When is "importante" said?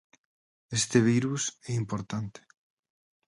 1.83-2.39